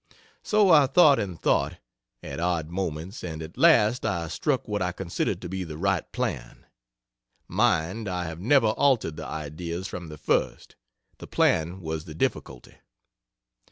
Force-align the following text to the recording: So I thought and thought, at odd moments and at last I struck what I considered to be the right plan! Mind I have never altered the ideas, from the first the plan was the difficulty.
So 0.41 0.71
I 0.71 0.87
thought 0.87 1.19
and 1.19 1.39
thought, 1.39 1.77
at 2.23 2.39
odd 2.39 2.71
moments 2.71 3.23
and 3.23 3.39
at 3.43 3.55
last 3.55 4.03
I 4.03 4.29
struck 4.29 4.67
what 4.67 4.81
I 4.81 4.91
considered 4.91 5.39
to 5.43 5.47
be 5.47 5.63
the 5.63 5.77
right 5.77 6.11
plan! 6.11 6.65
Mind 7.47 8.09
I 8.09 8.23
have 8.23 8.39
never 8.39 8.69
altered 8.69 9.15
the 9.15 9.27
ideas, 9.27 9.87
from 9.87 10.07
the 10.07 10.17
first 10.17 10.75
the 11.19 11.27
plan 11.27 11.81
was 11.81 12.05
the 12.05 12.15
difficulty. 12.15 12.77